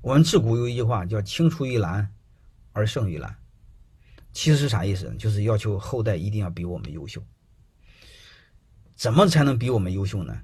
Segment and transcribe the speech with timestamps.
[0.00, 2.08] 我们自古有一句话叫“青出于蓝
[2.72, 3.36] 而胜于蓝”，
[4.32, 5.14] 其实是啥意思？
[5.18, 7.22] 就是要求后代一定要比我们优秀。
[8.94, 10.40] 怎么才能比我们优秀呢？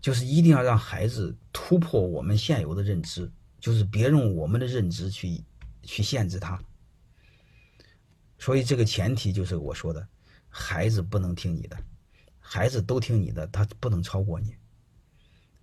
[0.00, 5.42] 就是一定要让孩子突破我们现有的认知，就是别用我们的认知去
[5.82, 6.60] 去限制他。
[8.38, 10.06] 所以这个前提就是我说的，
[10.48, 11.76] 孩子不能听你的，
[12.38, 14.54] 孩子都听你的，他不能超过你。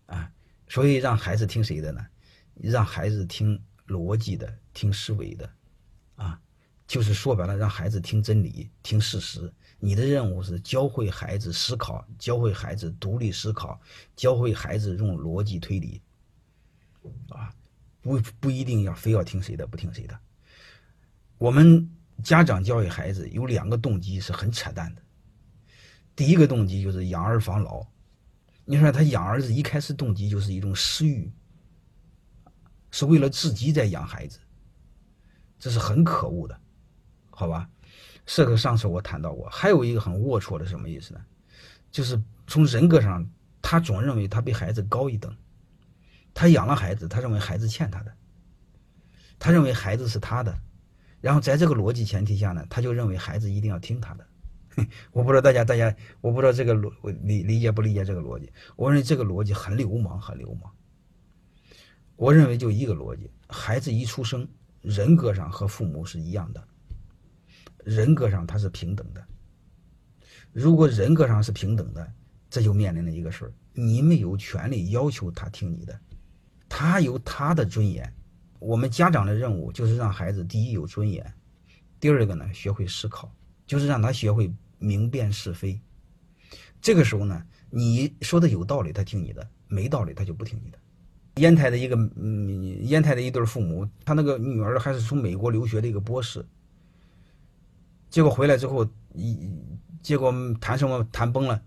[0.07, 0.29] 啊，
[0.67, 2.05] 所以让孩子听谁的呢？
[2.55, 5.49] 让孩子听逻辑的，听思维的，
[6.15, 6.39] 啊，
[6.87, 9.51] 就是说白了，让孩子听真理，听事实。
[9.79, 13.79] 你的任务是教会孩子思考，教会孩子独立思考，
[14.15, 16.01] 教会孩子用逻辑推理，
[17.29, 17.53] 啊，
[18.01, 20.17] 不不一定要非要听谁的，不听谁的。
[21.37, 21.89] 我们
[22.23, 25.01] 家长教育孩子有两个动机是很扯淡的，
[26.15, 27.85] 第一个动机就是养儿防老。
[28.63, 31.29] 你说他养儿子一开始动机就是一种私欲。
[32.93, 34.37] 是为了自己在养孩子，
[35.57, 36.55] 这是很可恶的，
[37.31, 37.67] 好吧？
[38.23, 41.19] 这个上次我谈到过，还有一个很龌龊的什么意思呢？
[41.89, 43.27] 就是从人格上，
[43.63, 45.35] 他总认为他比孩子高一等，
[46.35, 48.13] 他养了孩子，他认为孩子欠他的，
[49.39, 50.55] 他认为孩子是他的，
[51.19, 54.27] 然后在这个逻辑前提下呢，他就认为孩子一定要听他的。
[55.11, 56.91] 我不知道大家大家，我不知道这个逻
[57.23, 58.53] 理理解不理解这个逻辑？
[58.75, 60.71] 我认为这个逻辑很流氓，很流氓。
[62.15, 64.47] 我认为就一个逻辑：孩子一出生，
[64.81, 66.63] 人格上和父母是一样的，
[67.83, 69.25] 人格上他是平等的。
[70.51, 72.13] 如果人格上是平等的，
[72.49, 75.99] 这就面临了一个事儿：你没有权利要求他听你的，
[76.69, 78.13] 他有他的尊严。
[78.59, 81.33] 我们家长的任务就是让孩子第一有尊严，
[81.99, 83.33] 第二个呢学会思考，
[83.65, 85.81] 就是让他学会明辨是非。
[86.79, 90.77] 这个时候呢，你说的有道理，他听你的；没道理，他就不听你的。
[91.35, 96.45] 烟台的一个嗯，烟台的一对父母，他那个女儿还是从美国留学的一个博士，
[98.09, 99.49] 结果回来之后，一
[100.03, 101.59] 结果谈什么谈崩了，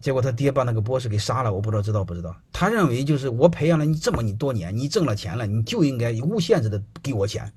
[0.00, 2.34] 结果他爹把那个博士给杀了，我不知道知道不知道。
[2.50, 7.52] 他认为就是我培养了你这么你多年，你挣了钱了，你就应该无限制的给我钱，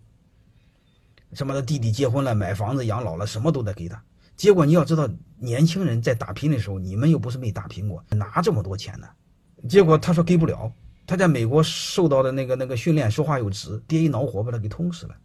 [1.31, 4.03] 什么的弟弟结婚了，买房子养老了，什么都得给他。
[4.35, 9.07] 结果你要知道，年轻人在打拼的时候，你们又不是没打拼过，拿这么多钱呢？
[9.69, 10.69] 结果他说给不了。
[11.09, 15.15] 他在美国受到的那个那个训练，说话又直，爹一恼火把他给捅死了。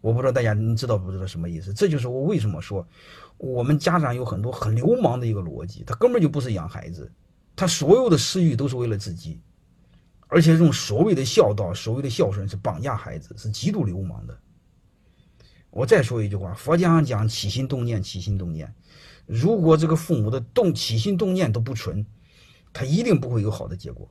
[0.00, 1.72] 我不知道大家你知道不知道什么意思？
[1.72, 2.84] 这就是我为什么说，
[3.38, 7.08] 我们家长有很多很流氓的一个逻辑，他根本就不是养孩子，
[7.54, 9.40] 他所有的私欲都是为了自己，
[10.26, 14.36] 而且用所谓的孝道、所谓的孝顺是绑架孩子，是极度流氓的。
[15.70, 18.74] 我再说一句话，佛家讲起心动念，起心动念，
[19.24, 22.04] 如果这个父母的动起心动念都不纯，
[22.72, 24.10] 他一定不会有好的结果。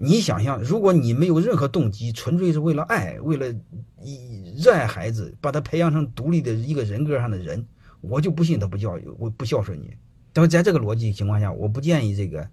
[0.00, 3.52] 你想象，如果你没有任何动机，纯粹是为了爱，为了
[4.00, 7.66] 以热爱孩子，把他培养成独立的一个人格上的人，
[8.00, 9.92] 我就不信他不教育，我不孝顺你。
[10.32, 12.48] 但是在这个逻辑情况下，我不建议这个，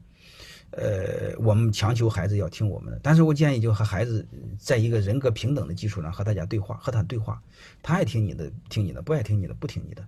[0.72, 3.00] 呃，我们强求孩子要听我们的。
[3.04, 4.28] 但是我建议就和孩子
[4.58, 7.40] 在一个人格平等的基础上和大家对话，和他对话，
[7.84, 10.04] 他爱听你的听你的，不爱听你的不听你的。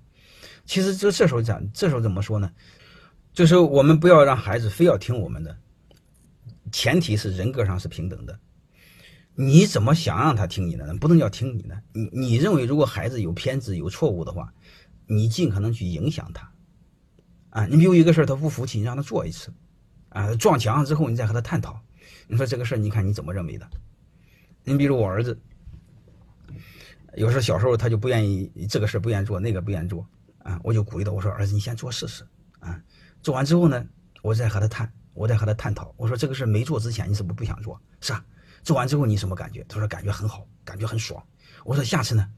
[0.66, 2.52] 其实这这时候讲，这时候怎么说呢？
[3.31, 5.56] 就是我们不要让孩子非要听我们的。
[6.72, 8.40] 前提是人格上是平等的，
[9.36, 10.96] 你怎么想让他听你的呢？
[10.96, 11.82] 不能叫听你的。
[11.94, 14.54] 你你认为如果孩子有偏执、有错误的话，
[15.06, 16.52] 你尽可能去影响他。
[17.50, 19.54] 啊，你比如一个事儿他不服气，你让他做一次，
[20.10, 21.80] 啊，撞墙上之后你再和他探讨。
[22.28, 23.70] 你说这个事儿，你看你怎么认为的？
[24.64, 25.40] 你比如我儿子，
[27.16, 30.06] 有时候小时候他就不愿意这个事不愿意做，那个不愿意做，
[30.40, 32.28] 啊，我就鼓励他，我说儿子你先做试试，
[32.60, 32.82] 啊，
[33.22, 33.88] 做完之后呢，
[34.22, 34.92] 我再和他谈。
[35.18, 37.82] 我在和他探讨，我说这个事没做之前，你是不是不想做？
[38.02, 38.24] 是啊，
[38.62, 39.66] 做完之后你什么感觉？
[39.68, 41.22] 他说感觉很好，感觉很爽。
[41.66, 42.30] 我说下次呢？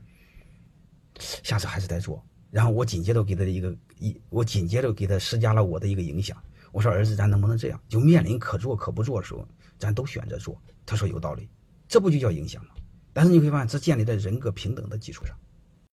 [1.44, 2.26] 下次还是得做。
[2.50, 6.42] 然后我紧接着给他的一个一，我紧接着给他施加了我的一个影响。
[6.72, 7.80] 我说儿子，咱能不能这样？
[7.90, 9.46] 就面临可做可不做的时候，
[9.78, 10.60] 咱都选择做。
[10.86, 11.50] 他说有道理，
[11.88, 12.72] 这不就叫影响吗？
[13.12, 15.36] 但是你会发现，这建立在人格平等的基础上。